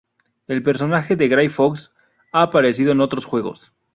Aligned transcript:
El 0.47 0.63
personaje 0.63 1.15
de 1.15 1.27
Gray 1.27 1.47
Fox 1.49 1.91
ha 2.33 2.41
aparecido 2.41 2.91
en 2.91 3.01
otros 3.01 3.25
juegos. 3.25 3.71